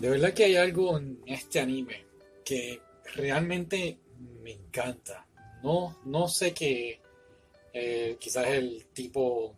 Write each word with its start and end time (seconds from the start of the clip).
De 0.00 0.08
verdad 0.08 0.32
que 0.32 0.44
hay 0.44 0.56
algo 0.56 0.96
en 0.98 1.20
este 1.26 1.60
anime 1.60 2.04
que 2.44 2.80
realmente 3.14 3.98
me 4.42 4.52
encanta. 4.52 5.26
No, 5.62 5.98
no 6.06 6.26
sé 6.28 6.54
qué, 6.54 7.00
eh, 7.72 8.16
quizás 8.18 8.46
el 8.48 8.86
tipo 8.94 9.54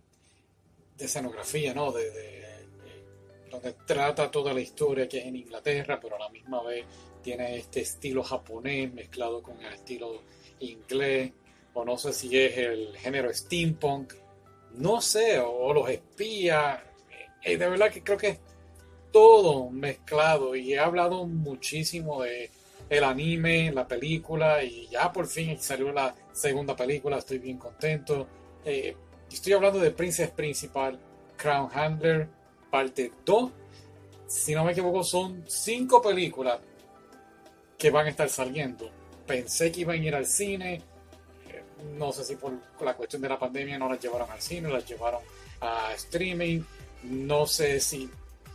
de 0.96 1.04
escenografía, 1.04 1.72
¿no? 1.74 1.92
De, 1.92 2.10
de- 2.10 2.40
de- 2.40 3.48
donde 3.50 3.72
trata 3.86 4.30
toda 4.30 4.52
la 4.52 4.60
historia 4.60 5.08
que 5.08 5.18
es 5.18 5.26
en 5.26 5.36
Inglaterra, 5.36 6.00
pero 6.00 6.16
a 6.16 6.18
la 6.18 6.28
misma 6.28 6.62
vez 6.62 6.84
tiene 7.22 7.56
este 7.56 7.82
estilo 7.82 8.22
japonés 8.24 8.92
mezclado 8.92 9.42
con 9.42 9.60
el 9.62 9.72
estilo 9.72 10.22
inglés, 10.58 11.30
o 11.74 11.84
no 11.84 11.96
sé 11.96 12.12
si 12.12 12.36
es 12.36 12.56
el 12.58 12.96
género 12.98 13.32
steampunk, 13.32 14.14
no 14.74 15.00
sé, 15.00 15.38
o, 15.38 15.72
los 15.72 15.88
espías. 15.88 16.80
Eh, 17.44 17.56
de 17.56 17.68
verdad 17.68 17.90
que 17.92 18.02
creo 18.02 18.18
que 18.18 18.38
todo 19.12 19.70
mezclado 19.70 20.56
y 20.56 20.72
he 20.74 20.78
hablado 20.78 21.26
muchísimo 21.26 22.22
de 22.22 22.50
el 22.88 23.04
anime, 23.04 23.72
la 23.72 23.86
película 23.86 24.62
y 24.62 24.88
ya 24.88 25.12
por 25.12 25.26
fin 25.26 25.58
salió 25.58 25.92
la 25.92 26.14
segunda 26.32 26.74
película, 26.76 27.18
estoy 27.18 27.38
bien 27.38 27.58
contento. 27.58 28.26
Eh, 28.64 28.96
estoy 29.30 29.52
hablando 29.54 29.78
de 29.78 29.90
Princess 29.92 30.30
Principal, 30.30 30.98
Crown 31.36 31.70
Handler, 31.72 32.28
parte 32.70 33.12
2. 33.24 33.50
Si 34.26 34.54
no 34.54 34.64
me 34.64 34.72
equivoco, 34.72 35.02
son 35.04 35.44
cinco 35.46 36.02
películas 36.02 36.58
que 37.78 37.90
van 37.90 38.06
a 38.06 38.10
estar 38.10 38.28
saliendo. 38.28 38.90
Pensé 39.26 39.70
que 39.72 39.80
iban 39.80 40.00
a 40.00 40.04
ir 40.04 40.14
al 40.14 40.26
cine. 40.26 40.82
eh, 41.48 41.62
No 41.98 42.12
sé 42.12 42.24
si 42.24 42.36
por 42.36 42.52
la 42.80 42.94
cuestión 42.94 43.22
de 43.22 43.28
la 43.28 43.38
pandemia 43.38 43.78
no 43.78 43.88
las 43.88 44.00
llevaron 44.00 44.30
al 44.30 44.40
cine, 44.40 44.68
las 44.68 44.86
llevaron 44.86 45.20
a 45.60 45.92
streaming. 45.94 46.62
No 47.04 47.46
sé 47.46 47.80
si 47.80 48.08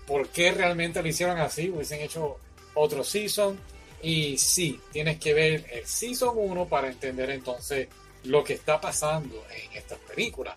por 0.07 0.29
qué 0.29 0.51
realmente 0.51 1.01
lo 1.01 1.07
hicieron 1.07 1.37
así, 1.37 1.69
hubiesen 1.69 2.01
hecho 2.01 2.37
otro 2.73 3.03
season. 3.03 3.59
Y 4.01 4.37
sí, 4.37 4.79
tienes 4.91 5.19
que 5.19 5.33
ver 5.33 5.65
el 5.71 5.85
season 5.85 6.33
1 6.35 6.67
para 6.67 6.87
entender 6.87 7.29
entonces 7.29 7.89
lo 8.23 8.43
que 8.43 8.53
está 8.53 8.79
pasando 8.79 9.43
en 9.51 9.77
estas 9.77 9.99
películas. 9.99 10.55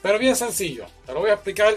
Pero 0.00 0.18
bien 0.18 0.36
sencillo, 0.36 0.86
te 1.04 1.12
lo 1.12 1.20
voy 1.20 1.30
a 1.30 1.34
explicar 1.34 1.74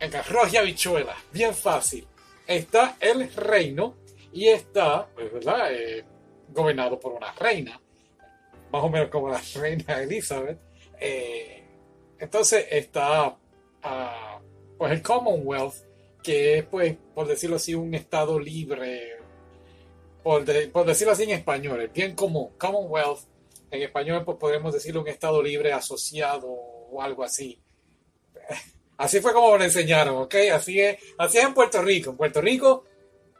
en 0.00 0.16
arroz 0.16 0.52
y 0.52 0.56
habichuelas, 0.56 1.16
bien 1.32 1.54
fácil. 1.54 2.06
Está 2.46 2.96
el 3.00 3.32
reino 3.34 3.96
y 4.32 4.48
está, 4.48 5.06
pues, 5.14 5.32
¿verdad? 5.32 5.72
Eh, 5.72 6.04
gobernado 6.48 6.98
por 6.98 7.12
una 7.12 7.32
reina, 7.32 7.80
más 8.70 8.82
o 8.82 8.88
menos 8.88 9.08
como 9.08 9.28
la 9.28 9.40
reina 9.54 10.02
Elizabeth. 10.02 10.58
Eh, 11.00 11.64
entonces 12.18 12.66
está 12.70 13.36
ah, 13.82 14.40
pues 14.78 14.92
el 14.92 15.02
Commonwealth, 15.02 15.74
que 16.24 16.58
es, 16.58 16.64
pues, 16.64 16.96
por 17.14 17.28
decirlo 17.28 17.56
así, 17.56 17.74
un 17.74 17.94
estado 17.94 18.40
libre, 18.40 19.18
por, 20.22 20.44
por 20.72 20.86
decirlo 20.86 21.12
así 21.12 21.24
en 21.24 21.30
español, 21.30 21.82
es 21.82 21.92
bien 21.92 22.16
común, 22.16 22.50
Commonwealth, 22.58 23.20
en 23.70 23.82
español 23.82 24.24
pues 24.24 24.38
podemos 24.38 24.72
decirlo 24.72 25.02
un 25.02 25.08
estado 25.08 25.42
libre 25.42 25.72
asociado 25.72 26.48
o 26.48 27.02
algo 27.02 27.22
así. 27.22 27.60
Así 28.96 29.20
fue 29.20 29.32
como 29.32 29.58
lo 29.58 29.64
enseñaron, 29.64 30.18
¿ok? 30.18 30.36
Así 30.52 30.80
es, 30.80 30.98
así 31.18 31.38
es 31.38 31.44
en 31.44 31.52
Puerto 31.52 31.82
Rico. 31.82 32.10
En 32.10 32.16
Puerto 32.16 32.40
Rico 32.40 32.84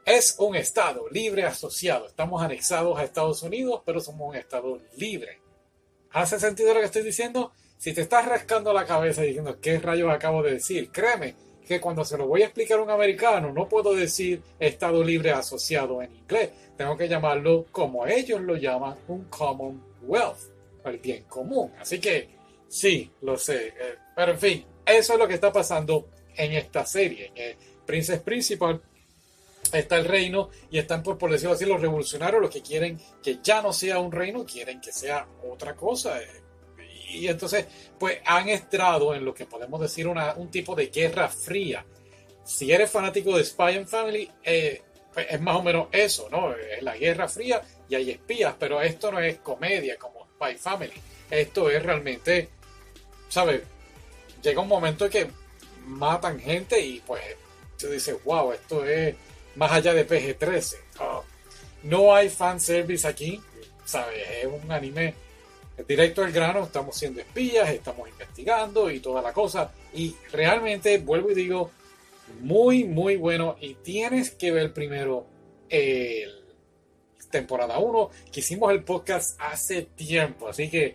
es 0.04 0.34
un 0.40 0.56
estado 0.56 1.08
libre 1.10 1.44
asociado. 1.44 2.08
Estamos 2.08 2.42
anexados 2.42 2.98
a 2.98 3.04
Estados 3.04 3.40
Unidos, 3.44 3.82
pero 3.86 4.00
somos 4.00 4.30
un 4.30 4.34
estado 4.34 4.80
libre. 4.96 5.40
¿Hace 6.10 6.40
sentido 6.40 6.74
lo 6.74 6.80
que 6.80 6.86
estoy 6.86 7.02
diciendo? 7.04 7.52
Si 7.78 7.94
te 7.94 8.00
estás 8.00 8.26
rascando 8.26 8.72
la 8.72 8.84
cabeza 8.84 9.22
diciendo 9.22 9.60
qué 9.60 9.78
rayos 9.78 10.10
acabo 10.10 10.42
de 10.42 10.54
decir, 10.54 10.90
créeme 10.90 11.36
que 11.66 11.80
cuando 11.80 12.04
se 12.04 12.18
lo 12.18 12.26
voy 12.26 12.42
a 12.42 12.46
explicar 12.46 12.78
a 12.78 12.82
un 12.82 12.90
americano 12.90 13.52
no 13.52 13.68
puedo 13.68 13.94
decir 13.94 14.42
estado 14.58 15.02
libre 15.02 15.30
asociado 15.30 16.02
en 16.02 16.14
inglés. 16.14 16.50
Tengo 16.76 16.96
que 16.96 17.08
llamarlo 17.08 17.66
como 17.70 18.06
ellos 18.06 18.40
lo 18.40 18.56
llaman 18.56 18.96
un 19.08 19.24
commonwealth, 19.24 20.38
el 20.84 20.98
bien 20.98 21.24
común. 21.24 21.72
Así 21.80 21.98
que 22.00 22.28
sí, 22.68 23.10
lo 23.22 23.36
sé. 23.38 23.68
eh, 23.68 23.96
pero 24.14 24.32
en 24.32 24.38
fin, 24.38 24.66
eso 24.84 25.12
es 25.14 25.18
lo 25.18 25.26
que 25.28 25.34
está 25.34 25.52
pasando 25.52 26.08
en 26.36 26.52
esta 26.52 26.84
serie. 26.84 27.32
En 27.34 27.56
Princess 27.86 28.20
Principal 28.20 28.80
está 29.72 29.96
el 29.96 30.04
reino 30.04 30.50
y 30.70 30.78
están, 30.78 31.02
por, 31.02 31.16
por 31.18 31.30
decirlo 31.30 31.54
así, 31.54 31.64
los 31.64 31.80
revolucionarios, 31.80 32.40
los 32.40 32.50
que 32.50 32.62
quieren 32.62 32.98
que 33.22 33.38
ya 33.42 33.62
no 33.62 33.72
sea 33.72 33.98
un 33.98 34.12
reino, 34.12 34.44
quieren 34.44 34.80
que 34.80 34.92
sea 34.92 35.26
otra 35.50 35.74
cosa. 35.74 36.20
eh. 36.20 36.43
Y 37.14 37.28
entonces, 37.28 37.66
pues 37.98 38.18
han 38.24 38.48
entrado 38.48 39.14
en 39.14 39.24
lo 39.24 39.34
que 39.34 39.46
podemos 39.46 39.80
decir 39.80 40.06
una, 40.06 40.34
un 40.34 40.50
tipo 40.50 40.74
de 40.74 40.86
guerra 40.88 41.28
fría. 41.28 41.84
Si 42.44 42.70
eres 42.72 42.90
fanático 42.90 43.36
de 43.36 43.44
Spy 43.44 43.76
and 43.76 43.86
Family, 43.86 44.30
eh, 44.42 44.82
pues 45.12 45.26
es 45.30 45.40
más 45.40 45.56
o 45.56 45.62
menos 45.62 45.88
eso, 45.92 46.28
¿no? 46.30 46.52
Es 46.54 46.82
la 46.82 46.96
guerra 46.96 47.28
fría 47.28 47.62
y 47.88 47.94
hay 47.94 48.10
espías, 48.10 48.54
pero 48.58 48.82
esto 48.82 49.12
no 49.12 49.20
es 49.20 49.38
comedia 49.38 49.96
como 49.96 50.26
Spy 50.34 50.56
Family. 50.56 51.00
Esto 51.30 51.70
es 51.70 51.82
realmente, 51.82 52.48
¿sabes? 53.28 53.62
Llega 54.42 54.60
un 54.60 54.68
momento 54.68 55.06
en 55.06 55.10
que 55.10 55.30
matan 55.86 56.40
gente 56.40 56.80
y 56.80 57.00
pues 57.00 57.22
tú 57.78 57.88
dices, 57.88 58.16
wow, 58.24 58.52
esto 58.52 58.84
es 58.84 59.14
más 59.54 59.72
allá 59.72 59.94
de 59.94 60.06
PG-13. 60.06 60.76
Ah, 61.00 61.22
no 61.84 62.14
hay 62.14 62.28
fanservice 62.28 63.06
aquí, 63.06 63.40
¿sabes? 63.84 64.16
Es 64.42 64.46
un 64.46 64.70
anime 64.70 65.14
directo 65.86 66.22
al 66.22 66.32
grano, 66.32 66.64
estamos 66.64 66.96
siendo 66.96 67.20
espías, 67.20 67.70
estamos 67.70 68.08
investigando 68.08 68.90
y 68.90 69.00
toda 69.00 69.20
la 69.20 69.32
cosa. 69.32 69.72
Y 69.92 70.14
realmente, 70.32 70.98
vuelvo 70.98 71.30
y 71.30 71.34
digo, 71.34 71.70
muy, 72.40 72.84
muy 72.84 73.16
bueno. 73.16 73.56
Y 73.60 73.74
tienes 73.74 74.30
que 74.30 74.52
ver 74.52 74.72
primero 74.72 75.26
el 75.68 76.44
temporada 77.34 77.78
1, 77.78 78.10
que 78.30 78.40
hicimos 78.40 78.70
el 78.70 78.84
podcast 78.84 79.36
hace 79.40 79.82
tiempo, 79.82 80.46
así 80.46 80.70
que 80.70 80.94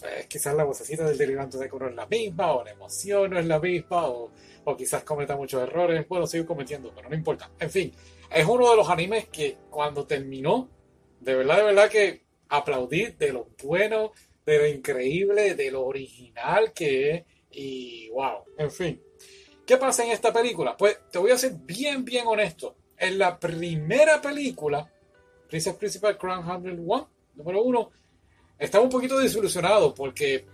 pues, 0.00 0.26
quizás 0.26 0.54
la 0.54 0.64
vocecita 0.64 1.04
del 1.04 1.18
derivante 1.18 1.58
de 1.58 1.68
no 1.68 1.88
es 1.88 1.94
la 1.94 2.06
misma, 2.06 2.52
o 2.52 2.64
la 2.64 2.70
emoción 2.70 3.30
no 3.30 3.38
es 3.38 3.44
la 3.44 3.60
misma, 3.60 4.08
o, 4.08 4.30
o 4.64 4.76
quizás 4.76 5.04
cometa 5.04 5.36
muchos 5.36 5.62
errores. 5.62 6.08
Bueno, 6.08 6.26
sigo 6.26 6.46
cometiendo, 6.46 6.90
pero 6.94 7.10
no 7.10 7.14
importa. 7.14 7.50
En 7.58 7.70
fin, 7.70 7.92
es 8.30 8.46
uno 8.46 8.70
de 8.70 8.76
los 8.76 8.88
animes 8.88 9.28
que 9.28 9.58
cuando 9.68 10.06
terminó, 10.06 10.70
de 11.20 11.34
verdad, 11.34 11.58
de 11.58 11.62
verdad 11.64 11.90
que 11.90 12.27
aplaudí 12.48 13.06
de 13.18 13.32
lo 13.32 13.48
bueno, 13.62 14.12
de 14.44 14.58
lo 14.58 14.66
increíble, 14.66 15.54
de 15.54 15.70
lo 15.70 15.84
original 15.84 16.72
que 16.72 17.10
es, 17.10 17.24
y 17.50 18.08
wow, 18.10 18.44
en 18.56 18.70
fin. 18.70 19.02
¿Qué 19.66 19.76
pasa 19.76 20.04
en 20.04 20.12
esta 20.12 20.32
película? 20.32 20.76
Pues 20.76 20.98
te 21.10 21.18
voy 21.18 21.30
a 21.30 21.38
ser 21.38 21.52
bien, 21.52 22.04
bien 22.04 22.26
honesto. 22.26 22.76
En 22.96 23.18
la 23.18 23.38
primera 23.38 24.20
película, 24.20 24.90
Princess 25.48 25.74
Principal 25.74 26.16
Crown 26.16 26.44
101, 26.44 27.10
número 27.34 27.62
uno, 27.62 27.90
estaba 28.58 28.82
un 28.82 28.90
poquito 28.90 29.18
desilusionado 29.18 29.94
porque 29.94 30.46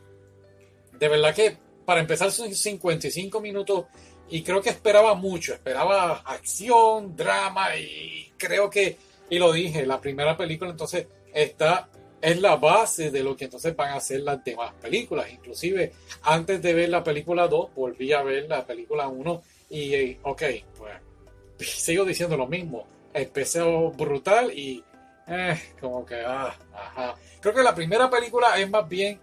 de 0.98 1.08
verdad 1.08 1.34
que 1.34 1.56
para 1.84 2.00
empezar 2.00 2.30
son 2.30 2.54
55 2.54 3.40
minutos 3.40 3.86
y 4.28 4.42
creo 4.42 4.60
que 4.60 4.70
esperaba 4.70 5.14
mucho, 5.14 5.54
esperaba 5.54 6.22
acción, 6.24 7.14
drama 7.16 7.76
y 7.76 8.32
creo 8.36 8.70
que, 8.70 8.96
y 9.30 9.38
lo 9.38 9.52
dije, 9.52 9.86
la 9.86 10.00
primera 10.00 10.36
película 10.36 10.70
entonces 10.70 11.06
está, 11.34 11.88
es 12.22 12.40
la 12.40 12.56
base 12.56 13.10
de 13.10 13.22
lo 13.22 13.36
que 13.36 13.44
entonces 13.44 13.76
van 13.76 13.92
a 13.92 14.00
ser 14.00 14.20
las 14.20 14.42
demás 14.42 14.72
películas. 14.80 15.30
Inclusive 15.30 15.92
antes 16.22 16.62
de 16.62 16.72
ver 16.72 16.88
la 16.88 17.04
película 17.04 17.48
2, 17.48 17.74
volví 17.74 18.12
a 18.12 18.22
ver 18.22 18.48
la 18.48 18.64
película 18.64 19.08
1 19.08 19.42
y 19.70 19.94
eh, 19.94 20.18
ok, 20.22 20.42
pues 20.78 20.94
sigo 21.70 22.04
diciendo 22.04 22.36
lo 22.36 22.46
mismo, 22.46 22.86
empezó 23.12 23.90
brutal 23.90 24.50
y 24.56 24.82
eh, 25.26 25.58
como 25.80 26.04
que, 26.04 26.16
ah, 26.16 26.54
ajá. 26.72 27.14
Creo 27.40 27.54
que 27.54 27.62
la 27.62 27.74
primera 27.74 28.08
película 28.08 28.58
es 28.58 28.70
más 28.70 28.88
bien 28.88 29.18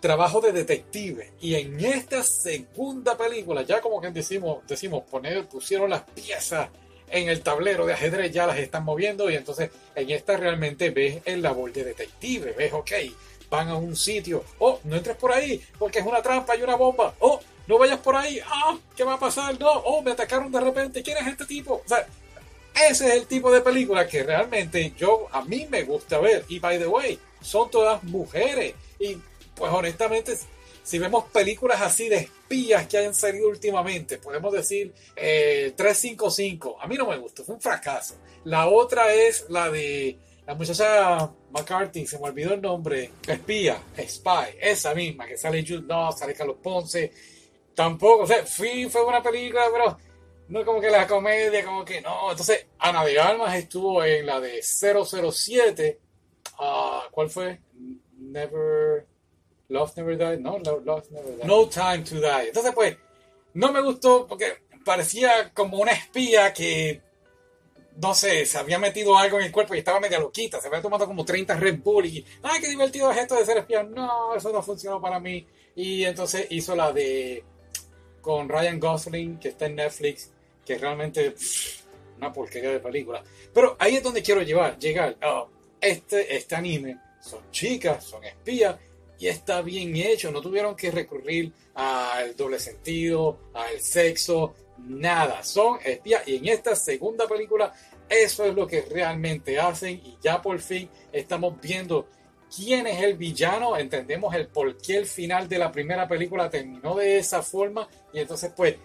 trabajo 0.00 0.40
de 0.40 0.52
detective. 0.52 1.32
Y 1.40 1.54
en 1.54 1.78
esta 1.84 2.22
segunda 2.22 3.16
película, 3.16 3.62
ya 3.62 3.80
como 3.80 4.00
que 4.00 4.10
decimos, 4.10 4.66
decimos 4.66 5.04
poner, 5.10 5.46
pusieron 5.48 5.90
las 5.90 6.02
piezas 6.02 6.68
en 7.10 7.28
el 7.28 7.42
tablero 7.42 7.86
de 7.86 7.94
ajedrez, 7.94 8.32
ya 8.32 8.46
las 8.46 8.58
están 8.58 8.84
moviendo. 8.84 9.30
Y 9.30 9.36
entonces 9.36 9.70
en 9.94 10.10
esta 10.10 10.36
realmente 10.36 10.90
ves 10.90 11.20
el 11.24 11.42
labor 11.42 11.72
de 11.72 11.84
detective. 11.84 12.52
Ves, 12.52 12.72
ok, 12.72 12.92
van 13.50 13.68
a 13.68 13.76
un 13.76 13.96
sitio. 13.96 14.44
Oh, 14.58 14.80
no 14.84 14.96
entres 14.96 15.16
por 15.16 15.32
ahí, 15.32 15.62
porque 15.78 16.00
es 16.00 16.06
una 16.06 16.22
trampa 16.22 16.56
y 16.56 16.62
una 16.62 16.76
bomba. 16.76 17.14
Oh, 17.20 17.40
no 17.66 17.78
vayas 17.78 17.98
por 17.98 18.16
ahí. 18.16 18.40
Ah, 18.44 18.76
¿qué 18.96 19.04
va 19.04 19.14
a 19.14 19.20
pasar? 19.20 19.58
No, 19.58 19.70
oh, 19.70 20.02
me 20.02 20.12
atacaron 20.12 20.50
de 20.50 20.60
repente. 20.60 21.02
¿Quién 21.02 21.18
es 21.18 21.26
este 21.26 21.44
tipo? 21.44 21.82
O 21.84 21.88
sea, 21.88 22.06
ese 22.88 23.08
es 23.08 23.14
el 23.14 23.26
tipo 23.26 23.50
de 23.50 23.60
película 23.60 24.06
que 24.06 24.22
realmente 24.22 24.92
yo 24.96 25.26
a 25.32 25.42
mí 25.42 25.66
me 25.68 25.82
gusta 25.82 26.18
ver. 26.18 26.44
Y 26.48 26.58
by 26.58 26.78
the 26.78 26.86
way, 26.86 27.18
son 27.40 27.70
todas 27.70 28.02
mujeres. 28.04 28.74
Y 28.98 29.18
pues 29.54 29.72
honestamente, 29.72 30.38
si 30.88 30.98
vemos 30.98 31.24
películas 31.24 31.82
así 31.82 32.08
de 32.08 32.16
espías 32.16 32.86
que 32.86 32.96
hayan 32.96 33.14
salido 33.14 33.46
últimamente, 33.46 34.16
podemos 34.16 34.50
decir 34.50 34.94
eh, 35.14 35.74
355. 35.76 36.78
A 36.80 36.86
mí 36.86 36.96
no 36.96 37.06
me 37.06 37.18
gustó, 37.18 37.44
fue 37.44 37.56
un 37.56 37.60
fracaso. 37.60 38.14
La 38.44 38.68
otra 38.68 39.12
es 39.12 39.44
la 39.50 39.68
de 39.70 40.16
la 40.46 40.54
muchacha 40.54 41.30
McCarthy, 41.50 42.06
se 42.06 42.18
me 42.18 42.28
olvidó 42.28 42.54
el 42.54 42.62
nombre. 42.62 43.10
Espía, 43.26 43.82
Spy, 43.98 44.56
esa 44.58 44.94
misma, 44.94 45.26
que 45.26 45.36
sale 45.36 45.62
Jude 45.62 45.86
Law, 45.86 46.10
sale 46.10 46.32
Carlos 46.32 46.56
Ponce. 46.62 47.12
Tampoco, 47.74 48.22
o 48.22 48.26
sea, 48.26 48.46
fui, 48.46 48.88
fue 48.88 49.04
una 49.04 49.22
película, 49.22 49.66
pero 49.70 49.98
no 50.48 50.64
como 50.64 50.80
que 50.80 50.88
la 50.88 51.06
comedia, 51.06 51.66
como 51.66 51.84
que 51.84 52.00
no. 52.00 52.30
Entonces, 52.30 52.66
Ana 52.78 53.04
de 53.04 53.20
Almas 53.20 53.54
estuvo 53.56 54.02
en 54.02 54.24
la 54.24 54.40
de 54.40 54.62
007. 54.62 56.00
ah 56.60 57.02
¿Cuál 57.10 57.28
fue? 57.28 57.60
Never. 58.16 59.17
Love 59.68 59.96
Never 59.96 60.16
Died. 60.16 60.38
No, 60.40 60.58
no, 60.58 60.78
Love 60.78 61.10
Never 61.10 61.36
Died. 61.36 61.44
No 61.44 61.68
Time 61.68 61.98
to 61.98 62.16
Die. 62.16 62.48
Entonces, 62.48 62.72
pues, 62.74 62.96
no 63.54 63.72
me 63.72 63.80
gustó 63.82 64.26
porque 64.26 64.58
parecía 64.84 65.52
como 65.52 65.78
una 65.78 65.92
espía 65.92 66.52
que. 66.52 67.02
No 68.00 68.14
sé, 68.14 68.46
se 68.46 68.58
había 68.58 68.78
metido 68.78 69.18
algo 69.18 69.38
en 69.38 69.46
el 69.46 69.52
cuerpo 69.52 69.74
y 69.74 69.78
estaba 69.78 69.98
media 69.98 70.20
loquita. 70.20 70.60
Se 70.60 70.68
había 70.68 70.80
tomado 70.80 71.06
como 71.06 71.24
30 71.24 71.54
Red 71.56 71.80
Bull 71.82 72.06
y. 72.06 72.24
¡Ay, 72.42 72.60
qué 72.60 72.68
divertido 72.68 73.10
es 73.10 73.18
esto 73.18 73.34
de 73.34 73.44
ser 73.44 73.58
espía! 73.58 73.82
No, 73.82 74.34
eso 74.34 74.52
no 74.52 74.62
funcionó 74.62 75.00
para 75.00 75.18
mí. 75.18 75.46
Y 75.74 76.04
entonces 76.04 76.46
hizo 76.50 76.76
la 76.76 76.92
de. 76.92 77.44
Con 78.20 78.48
Ryan 78.48 78.78
Gosling, 78.78 79.38
que 79.38 79.48
está 79.48 79.66
en 79.66 79.76
Netflix 79.76 80.30
que 80.68 80.76
realmente 80.76 81.30
pff, 81.30 81.80
una 82.18 82.30
porquería 82.30 82.70
de 82.72 82.80
película. 82.80 83.24
Pero 83.54 83.76
ahí 83.78 83.96
es 83.96 84.02
donde 84.02 84.22
quiero 84.22 84.42
llevar, 84.42 84.78
llegar. 84.78 85.16
Oh, 85.24 85.48
este, 85.80 86.36
este 86.36 86.54
anime 86.54 86.98
son 87.22 87.50
chicas, 87.50 88.04
son 88.04 88.22
espías 88.24 88.76
y 89.18 89.28
está 89.28 89.62
bien 89.62 89.94
hecho. 89.96 90.30
No 90.30 90.40
tuvieron 90.40 90.76
que 90.76 90.90
recurrir 90.90 91.52
al 91.74 92.36
doble 92.36 92.58
sentido, 92.58 93.38
al 93.54 93.80
sexo, 93.80 94.54
nada. 94.78 95.42
Son 95.42 95.78
espías 95.84 96.26
y 96.26 96.36
en 96.36 96.48
esta 96.48 96.74
segunda 96.76 97.26
película 97.26 97.72
eso 98.08 98.44
es 98.44 98.54
lo 98.54 98.66
que 98.66 98.82
realmente 98.82 99.58
hacen 99.58 100.00
y 100.04 100.16
ya 100.22 100.40
por 100.40 100.58
fin 100.60 100.88
estamos 101.12 101.60
viendo 101.60 102.08
quién 102.54 102.86
es 102.86 103.02
el 103.02 103.18
villano, 103.18 103.76
entendemos 103.76 104.34
el 104.34 104.46
por 104.46 104.78
qué 104.78 104.96
el 104.96 105.06
final 105.06 105.48
de 105.48 105.58
la 105.58 105.70
primera 105.70 106.08
película 106.08 106.48
terminó 106.48 106.94
de 106.94 107.18
esa 107.18 107.42
forma 107.42 107.86
y 108.12 108.20
entonces 108.20 108.50
pues 108.56 108.76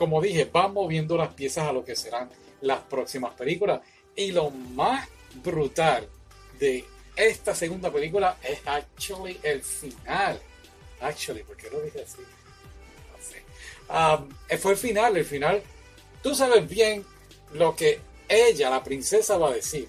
como 0.00 0.22
dije, 0.22 0.48
van 0.50 0.72
moviendo 0.72 1.14
las 1.18 1.34
piezas 1.34 1.68
a 1.68 1.72
lo 1.74 1.84
que 1.84 1.94
serán 1.94 2.30
las 2.62 2.80
próximas 2.80 3.34
películas. 3.34 3.82
Y 4.16 4.32
lo 4.32 4.48
más 4.48 5.06
brutal 5.44 6.08
de 6.58 6.86
esta 7.20 7.54
segunda 7.54 7.92
película 7.92 8.38
es 8.42 8.60
actually 8.64 9.38
el 9.42 9.62
final. 9.62 10.40
Actually, 11.00 11.42
¿por 11.42 11.56
qué 11.56 11.70
lo 11.70 11.80
dije 11.80 12.02
así? 12.02 12.22
No 13.10 13.18
sé. 13.22 13.42
Um, 13.88 14.58
fue 14.58 14.72
el 14.72 14.78
final, 14.78 15.16
el 15.16 15.24
final. 15.24 15.62
Tú 16.22 16.34
sabes 16.34 16.68
bien 16.68 17.04
lo 17.52 17.74
que 17.74 18.00
ella, 18.28 18.70
la 18.70 18.82
princesa, 18.82 19.36
va 19.36 19.50
a 19.50 19.54
decir. 19.54 19.88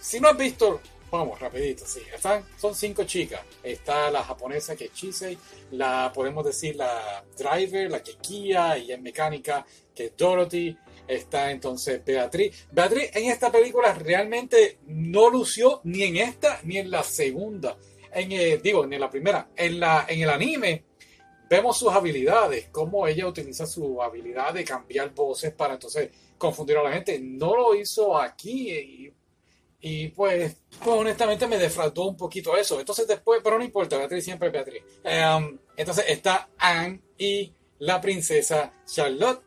Si 0.00 0.20
no 0.20 0.28
has 0.28 0.36
visto 0.36 0.80
Vamos, 1.14 1.38
rapidito, 1.38 1.86
sí. 1.86 2.00
Están, 2.12 2.44
son 2.58 2.74
cinco 2.74 3.04
chicas. 3.04 3.40
Está 3.62 4.10
la 4.10 4.24
japonesa 4.24 4.74
que 4.74 4.86
es 4.86 4.92
Chisei, 4.94 5.38
la 5.70 6.10
podemos 6.12 6.44
decir 6.44 6.74
la 6.74 7.24
driver, 7.38 7.88
la 7.88 8.02
que 8.02 8.14
Kia 8.16 8.76
y 8.76 8.90
en 8.90 9.00
mecánica 9.00 9.64
que 9.94 10.06
es 10.06 10.16
Dorothy. 10.16 10.76
Está 11.06 11.50
entonces 11.50 12.04
Beatriz. 12.04 12.66
Beatriz 12.70 13.10
en 13.14 13.30
esta 13.30 13.50
película 13.52 13.92
realmente 13.94 14.78
no 14.86 15.28
lució 15.30 15.80
ni 15.84 16.02
en 16.02 16.16
esta 16.16 16.60
ni 16.64 16.78
en 16.78 16.90
la 16.90 17.02
segunda. 17.02 17.76
En, 18.12 18.32
eh, 18.32 18.58
digo, 18.62 18.86
ni 18.86 18.94
en 18.94 19.00
la 19.00 19.10
primera. 19.10 19.48
En, 19.56 19.80
la, 19.80 20.06
en 20.08 20.20
el 20.20 20.30
anime 20.30 20.84
vemos 21.50 21.78
sus 21.78 21.92
habilidades, 21.92 22.68
cómo 22.70 23.06
ella 23.06 23.26
utiliza 23.26 23.66
su 23.66 24.00
habilidad 24.02 24.54
de 24.54 24.64
cambiar 24.64 25.12
voces 25.14 25.52
para 25.52 25.74
entonces 25.74 26.10
confundir 26.38 26.78
a 26.78 26.82
la 26.82 26.92
gente. 26.92 27.18
No 27.20 27.54
lo 27.54 27.74
hizo 27.74 28.16
aquí 28.16 28.70
y 28.72 29.12
y 29.86 30.08
pues, 30.08 30.56
pues, 30.82 30.96
honestamente 30.98 31.46
me 31.46 31.58
defraudó 31.58 32.06
un 32.06 32.16
poquito 32.16 32.56
eso. 32.56 32.80
Entonces 32.80 33.06
después, 33.06 33.42
pero 33.44 33.58
no 33.58 33.64
importa, 33.64 33.98
Beatriz 33.98 34.24
siempre 34.24 34.48
es 34.48 34.52
Beatriz. 34.54 34.82
Em, 35.04 35.58
entonces 35.76 36.06
está 36.08 36.48
Anne 36.56 37.02
y 37.18 37.52
la 37.80 38.00
princesa 38.00 38.72
Charlotte. 38.86 39.42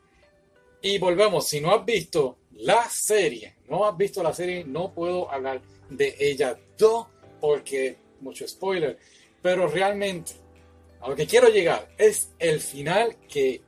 Y 0.81 0.99
volvemos, 0.99 1.47
si 1.47 1.59
no 1.59 1.73
has 1.73 1.85
visto 1.85 2.37
la 2.51 2.87
serie, 2.89 3.55
no 3.67 3.85
has 3.85 3.97
visto 3.97 4.21
la 4.21 4.33
serie, 4.33 4.63
no 4.63 4.93
puedo 4.93 5.31
hablar 5.31 5.61
de 5.89 6.15
ella 6.19 6.57
dos 6.77 7.07
porque 7.39 7.97
mucho 8.21 8.47
spoiler. 8.47 8.97
Pero 9.41 9.67
realmente, 9.67 10.33
a 11.01 11.09
lo 11.09 11.15
que 11.15 11.27
quiero 11.27 11.49
llegar 11.49 11.89
es 11.97 12.31
el 12.39 12.59
final 12.59 13.17
que, 13.27 13.61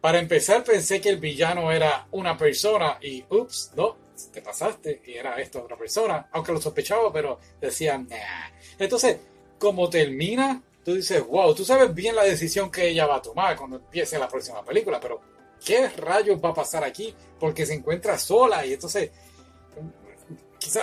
para 0.00 0.18
empezar, 0.18 0.64
pensé 0.64 1.00
que 1.00 1.10
el 1.10 1.18
villano 1.18 1.70
era 1.72 2.06
una 2.12 2.36
persona 2.36 2.98
y, 3.02 3.24
ups, 3.28 3.72
no, 3.76 3.96
te 4.32 4.42
pasaste 4.42 5.02
y 5.06 5.14
era 5.14 5.40
esta 5.40 5.62
otra 5.62 5.76
persona, 5.76 6.28
aunque 6.32 6.52
lo 6.52 6.60
sospechaba, 6.60 7.12
pero 7.12 7.38
decían, 7.60 8.06
nah. 8.08 8.50
Entonces, 8.78 9.18
como 9.58 9.88
termina, 9.88 10.62
tú 10.84 10.94
dices, 10.94 11.26
wow, 11.26 11.54
tú 11.54 11.64
sabes 11.64 11.94
bien 11.94 12.16
la 12.16 12.24
decisión 12.24 12.70
que 12.70 12.88
ella 12.88 13.06
va 13.06 13.16
a 13.16 13.22
tomar 13.22 13.56
cuando 13.56 13.76
empiece 13.76 14.18
la 14.18 14.28
próxima 14.28 14.64
película, 14.64 14.98
pero 15.00 15.20
¿qué 15.64 15.88
rayos 15.88 16.40
va 16.42 16.50
a 16.50 16.54
pasar 16.54 16.84
aquí? 16.84 17.14
Porque 17.38 17.66
se 17.66 17.74
encuentra 17.74 18.18
sola 18.18 18.64
y 18.66 18.74
entonces, 18.74 19.10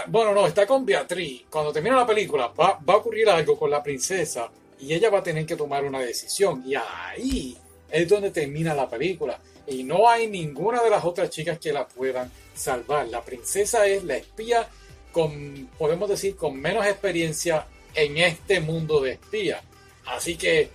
bueno, 0.08 0.34
no, 0.34 0.48
está 0.48 0.66
con 0.66 0.86
Beatriz. 0.86 1.44
Cuando 1.50 1.72
termina 1.72 1.96
la 1.96 2.06
película, 2.06 2.48
va, 2.48 2.80
va 2.88 2.94
a 2.96 2.98
ocurrir 2.98 3.30
algo 3.30 3.58
con 3.58 3.70
la 3.70 3.84
princesa 3.84 4.50
y 4.80 4.94
ella 4.94 5.10
va 5.10 5.20
a 5.20 5.24
tener 5.24 5.46
que 5.46 5.56
tomar 5.56 5.84
una 5.86 6.00
decisión 6.00 6.64
y 6.66 6.76
ahí 6.76 7.58
es 7.90 8.08
donde 8.08 8.32
termina 8.32 8.74
la 8.74 8.90
película. 8.90 9.40
Y 9.68 9.84
no 9.84 10.10
hay 10.10 10.28
ninguna 10.28 10.82
de 10.82 10.90
las 10.90 11.04
otras 11.04 11.30
chicas 11.30 11.60
que 11.60 11.74
la 11.74 11.88
puedan 11.88 12.32
salvar. 12.56 13.08
La 13.08 13.22
princesa 13.22 13.86
es 13.86 14.04
la 14.04 14.16
espía 14.16 14.68
con, 15.12 15.70
podemos 15.78 16.10
decir, 16.10 16.36
con 16.36 16.60
menos 16.60 16.86
experiencia 16.86 17.68
en 17.94 18.18
este 18.18 18.60
mundo 18.62 19.02
de 19.02 19.14
espía. 19.14 19.62
Así 20.06 20.38
que, 20.38 20.70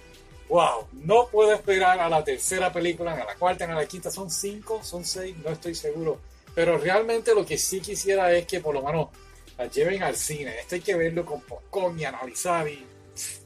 wow, 0.53 0.87
no 0.93 1.29
puedo 1.29 1.51
esperar 1.55 1.99
a 1.99 2.11
la 2.11 2.23
tercera 2.23 2.71
película, 2.71 3.15
a 3.15 3.25
la 3.25 3.35
cuarta, 3.37 3.65
a 3.65 3.75
la 3.75 3.87
quinta. 3.87 4.11
Son 4.11 4.31
cinco, 4.31 4.81
son 4.85 5.03
seis, 5.03 5.35
no 5.43 5.49
estoy 5.49 5.75
seguro. 5.75 6.21
Pero 6.55 6.77
realmente 6.77 7.35
lo 7.35 7.47
que 7.47 7.57
sí 7.57 7.81
quisiera 7.81 8.31
es 8.35 8.47
que 8.47 8.61
por 8.61 8.75
lo 8.75 8.83
menos 8.83 9.09
la 9.57 9.67
lleven 9.67 10.03
al 10.03 10.15
cine. 10.15 10.59
Esto 10.61 10.75
hay 10.75 10.83
que 10.83 10.95
verlo 10.95 11.25
con 11.25 11.41
popcorn 11.41 11.99
y 11.99 12.05
analizar 12.05 12.69
y, 12.69 12.85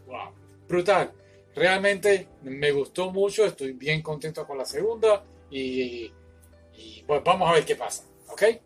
wow, 0.08 0.32
brutal. 0.68 1.12
Realmente 1.54 2.26
me 2.42 2.72
gustó 2.72 3.12
mucho, 3.12 3.46
estoy 3.46 3.70
bien 3.72 4.02
contento 4.02 4.44
con 4.44 4.58
la 4.58 4.64
segunda 4.64 5.24
y, 5.48 6.12
y 6.74 7.04
pues 7.06 7.22
vamos 7.22 7.48
a 7.48 7.52
ver 7.52 7.64
qué 7.64 7.76
pasa. 7.76 8.02
Okay 8.30 8.65